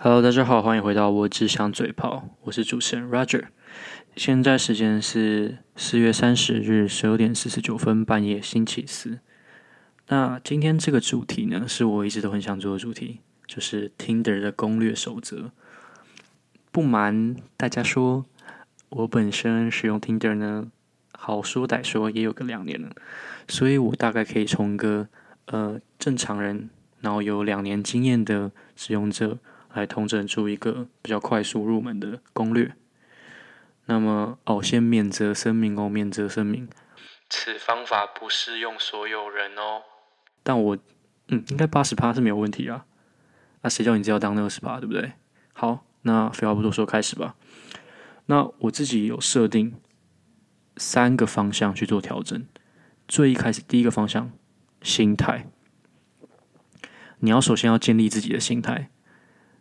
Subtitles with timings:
[0.00, 3.46] Hello，大家好，欢迎回到我只想嘴炮，我是主持人 Roger。
[4.14, 9.18] 现在时间是四月三十日十二点四十九分，半夜，星期四。
[10.06, 15.50] 那今天这个主题呢，是我一直都很想做的主题，就是 Tinder 的攻略守则。
[16.70, 18.24] 不瞒大家说，
[18.90, 20.68] 我本身使用 Tinder 呢，
[21.10, 22.90] 好说歹说也有个两年了，
[23.48, 25.08] 所以我大概可以从一个
[25.46, 26.70] 呃正常人，
[27.00, 29.38] 然后有两年经验的使用者。
[29.72, 32.74] 来统整出一个比较快速入门的攻略。
[33.86, 36.68] 那么，哦，先免责声明哦，免责声明，
[37.30, 39.82] 此方法不适用所有人哦。
[40.42, 40.78] 但我，
[41.28, 42.84] 嗯，应该八十趴是没有问题啊。
[43.62, 45.12] 那谁叫你只要当那二十趴，对不对？
[45.54, 47.34] 好，那废话不多说，开始吧。
[48.26, 49.74] 那我自己有设定
[50.76, 52.46] 三个方向去做调整。
[53.06, 54.30] 最一开始，第一个方向，
[54.82, 55.46] 心态。
[57.20, 58.90] 你要首先要建立自己的心态。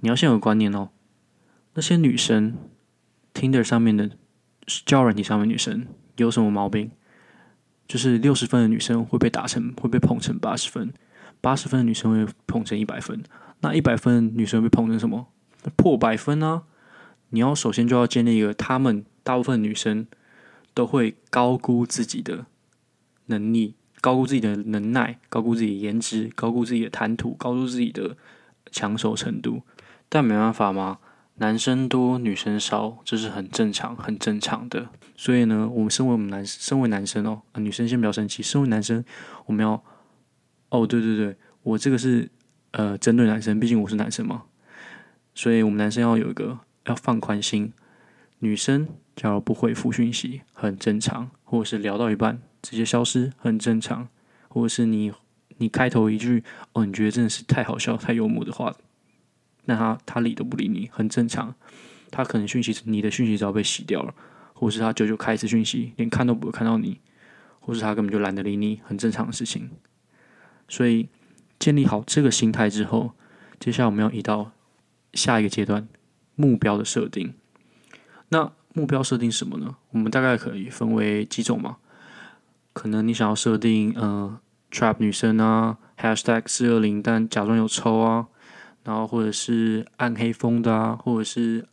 [0.00, 0.90] 你要先有观念哦，
[1.74, 2.54] 那些女生
[3.34, 4.10] ，Tinder 上面的
[4.86, 6.90] 交友软体上面女生有什么毛病？
[7.86, 10.92] 就是六十分的女生会被打成会被捧成八十分，
[11.40, 13.22] 八十分的女生会捧成一百分，
[13.60, 15.28] 那一百分的女生会被捧成什么？
[15.74, 16.64] 破百分啊！
[17.30, 20.06] 你要首先就要建立一个，她们大部分女生
[20.74, 22.46] 都会高估自己的
[23.26, 28.16] 能力，高估自己的能耐，高估自己的颜值，高估自己的谈吐，高估自己的
[28.70, 29.62] 抢手程度。
[30.08, 30.98] 但没办法嘛，
[31.36, 34.88] 男生多女生少，这是很正常、很正常的。
[35.16, 38.42] 所以呢，我们身为我们男，身为男生哦，啊、女生先不要生气。
[38.42, 39.04] 身为男生，
[39.46, 39.82] 我们要，
[40.70, 42.30] 哦，对对对，我这个是
[42.70, 44.44] 呃针对男生，毕竟我是男生嘛。
[45.34, 47.72] 所以我们男生要有一个要放宽心。
[48.40, 54.06] 女生假如不回复讯息，很正常；或者是聊到一半直接消失，很正常；
[54.48, 55.12] 或者是你
[55.56, 58.74] 你开头一句哦，你觉得真的是太好笑、太幽默的话。
[59.68, 61.54] 那他他理都不理你，很正常。
[62.10, 64.14] 他可能讯息你的讯息早被洗掉了，
[64.54, 66.98] 或是他久久开一次讯息，连看都不会看到你，
[67.60, 69.70] 或是他根本就懒得理你，很正常的事情。
[70.68, 71.10] 所以
[71.58, 73.12] 建立好这个心态之后，
[73.60, 74.52] 接下来我们要移到
[75.12, 75.86] 下一个阶段，
[76.34, 77.34] 目标的设定。
[78.30, 79.76] 那目标设定什么呢？
[79.90, 81.76] 我们大概可以分为几种嘛？
[82.72, 84.40] 可能你想要设定呃
[84.70, 88.28] trap 女生啊，hashtag 四二零，但假装有抽啊。
[88.88, 91.68] 然后或者是暗黑风的啊，或者是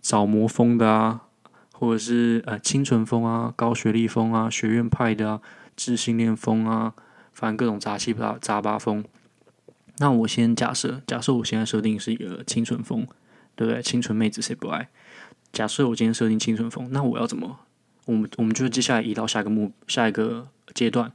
[0.00, 1.28] 找魔风的啊，
[1.72, 5.40] 或者是呃清纯风啊、高学历风啊、学院派的啊、
[5.76, 6.92] 自信恋风啊，
[7.32, 9.04] 反正各种杂七杂杂八风。
[9.98, 13.06] 那我先假设，假设我现在设定是一个清纯风，
[13.54, 13.80] 对不对？
[13.80, 14.88] 清纯妹子谁不爱？
[15.52, 17.60] 假设我今天设定清纯风，那我要怎么？
[18.06, 21.12] 我们我们就接下来移到下一个目下一个阶段。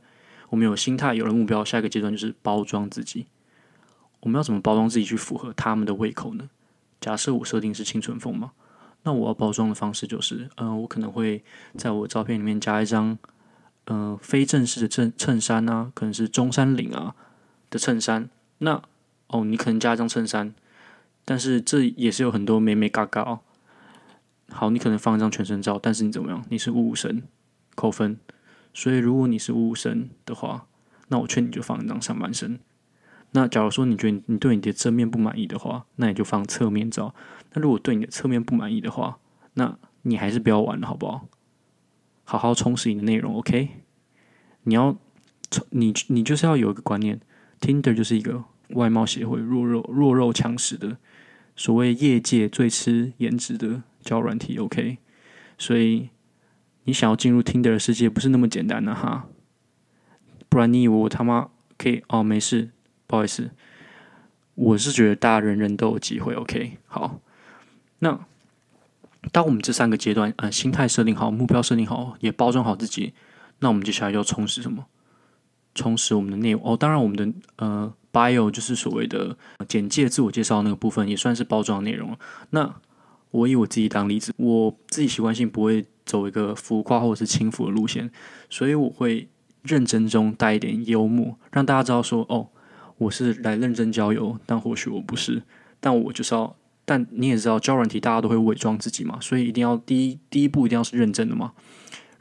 [0.47, 3.25] 我们有心态，有了目标，下一个阶段就是包装自己。
[4.21, 6.49] 我们要怎么包装自己去符合他们的胃口呢？
[6.99, 8.51] 假设我设定是清纯风嘛，
[9.03, 11.43] 那我要包装的方式就是，嗯、呃，我可能会
[11.75, 13.17] 在我照片里面加一张，
[13.85, 17.15] 嗯、呃，非正式的衬衬衫啊，可能是中山领啊
[17.69, 18.29] 的衬衫。
[18.59, 18.81] 那
[19.27, 20.53] 哦，你可能加一张衬衫，
[21.25, 23.39] 但是这也是有很多美美嘎嘎哦。
[24.49, 26.45] 好，你可能放一张全身照，但是你怎么样？
[26.49, 27.23] 你是五五身，
[27.73, 28.19] 扣分。
[28.73, 30.67] 所以如果你是五五身的话，
[31.07, 32.59] 那我劝你就放一张上半身。
[33.31, 37.15] 那假如说你觉得你对你的正面不满意的话，那你就放侧面照。
[37.53, 39.19] 那如果对你的侧面不满意的话，
[39.53, 41.27] 那你还是不要玩了，好不好？
[42.23, 43.69] 好好充实你的内容，OK？
[44.63, 44.97] 你要，
[45.71, 47.19] 你你就是要有一个观念
[47.59, 50.97] ，Tinder 就是一个外貌协会，弱肉弱肉强食的，
[51.55, 54.97] 所谓业界最吃颜值的交软体，OK？
[55.57, 56.09] 所以
[56.83, 59.27] 你想要进入 Tinder 的世界不是那么简单的哈，
[60.49, 62.23] 不然你以为我他妈可以哦？
[62.23, 62.71] 没事。
[63.11, 63.51] 不好意思，
[64.55, 66.33] 我是觉得大家人人都有机会。
[66.33, 67.19] OK，好，
[67.99, 68.17] 那
[69.33, 73.11] 当我们这三个阶段，呃，心态设定好，目标设定好，也包装好自己，
[73.59, 74.85] 那我们接下来要充实什么？
[75.75, 76.77] 充实我们的内容哦。
[76.77, 79.35] 当然，我们的呃 bio 就是所谓的
[79.67, 82.17] 简介、自我介绍那个部分，也算是包装内容。
[82.51, 82.73] 那
[83.31, 88.09] 我以我自己当例子，我自己习惯性不会走一个浮夸或者是轻浮的路线，
[88.49, 89.27] 所以我会
[89.63, 92.47] 认真中带一点幽默，让大家知道说哦。
[93.01, 95.41] 我是来认真交友，但或许我不是，
[95.79, 96.55] 但我就是要，
[96.85, 101.53] 但你也知道，交友软体大家都会伪装自己嘛，所以一定要第一第一步一定要是认真的嘛，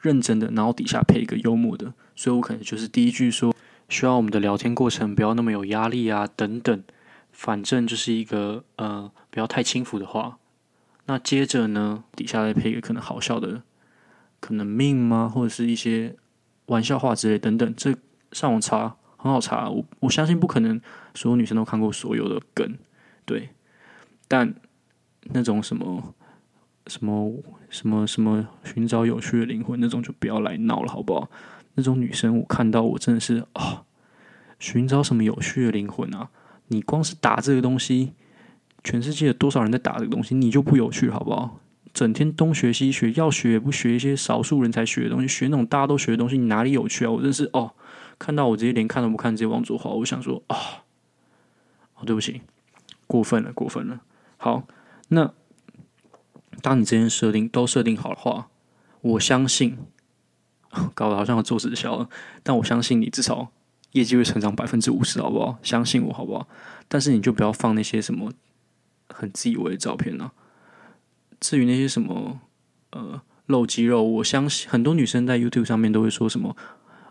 [0.00, 3.54] 认真的，然后底下配一个幽默的，所以我可能就是第一句说，
[3.90, 6.82] 希望我们的聊天过程不要那么有压力啊，等等，
[7.30, 10.38] 反正就是一个呃不要太轻浮的话，
[11.04, 13.62] 那接着呢，底下再配一个可能好笑的，
[14.40, 16.16] 可能 meme 吗，或者是一些
[16.66, 17.94] 玩笑话之类等等，这
[18.32, 18.96] 上网查。
[19.22, 20.80] 很好查，我我相信不可能
[21.14, 22.76] 所有女生都看过所有的梗，
[23.24, 23.50] 对。
[24.26, 24.54] 但
[25.24, 26.14] 那种什么
[26.86, 31.28] 什么什么什么寻找有趣的灵魂那种就不要来闹了，好不好？
[31.74, 33.84] 那种女生我看到我真的是、哦，
[34.58, 36.30] 寻找什么有趣的灵魂啊？
[36.68, 38.12] 你光是打这个东西，
[38.82, 40.34] 全世界有多少人在打这个东西？
[40.34, 41.60] 你就不有趣，好不好？
[41.92, 47.10] 整天东学西学，要学也不学一些少数人才学的东西，学那种大家都学的东西，你哪里有趣啊？
[47.10, 47.72] 我真是哦，
[48.20, 49.90] 看到我直接连看都不看，直接往左滑。
[49.90, 50.84] 我想说啊、
[51.94, 52.42] 哦，对不起，
[53.06, 54.02] 过分了，过分了。
[54.36, 54.68] 好，
[55.08, 55.32] 那
[56.60, 58.50] 当你这些设定都设定好的话，
[59.00, 59.78] 我相信，
[60.94, 62.10] 搞得好像要做直销了，
[62.42, 63.48] 但我相信你至少
[63.92, 65.58] 业绩会成长百分之五十，好不好？
[65.62, 66.46] 相信我，好不好？
[66.88, 68.30] 但是你就不要放那些什么
[69.08, 70.30] 很自以为的照片呢、
[71.40, 72.40] 至于那些什么
[72.90, 76.54] 呃露肌肉，我相信很多女生在 YouTube 上面都会说什么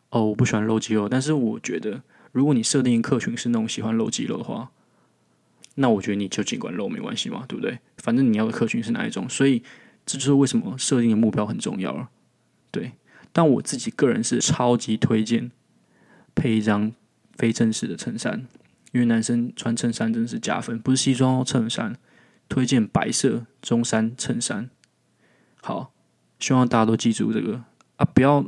[0.10, 1.08] 哦，我不喜欢露肌肉。
[1.08, 2.02] 但是我觉得，
[2.32, 4.72] 如果你设定客群是那种喜欢露肌肉的话，
[5.76, 7.80] 那我觉得你就尽管露没关系嘛，对不对？
[7.98, 9.64] 反正你要的客群是哪一种，所以
[10.06, 12.10] 这就是为什么设定的目标很重要了。
[12.72, 12.94] 对，
[13.32, 15.52] 但我自己个人是超级推荐
[16.36, 16.92] 配一张
[17.36, 18.48] 非正式的衬衫，
[18.92, 21.96] 因为男生穿衬衫真的是加分，不是西装哦，衬衫。
[22.50, 24.72] 推荐白色中山衬衫，
[25.62, 25.94] 好，
[26.40, 27.64] 希望大家都记住这个
[27.98, 28.06] 啊！
[28.06, 28.44] 不要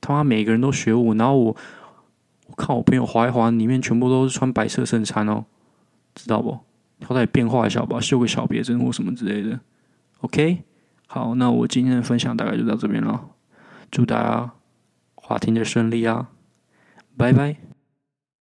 [0.00, 1.56] 他妈每个人都学我，然后我
[2.46, 5.44] 我看我朋友滑一滑，里面全部都是穿白色衬衫哦，
[6.14, 6.58] 知道不？
[7.04, 9.60] 好歹变化一下吧，绣个小别针或什么之类的。
[10.20, 10.62] OK，
[11.06, 13.28] 好，那我今天的分享大概就到这边了，
[13.90, 14.50] 祝大家
[15.14, 16.28] 滑听的顺利啊，
[17.16, 17.69] 拜拜。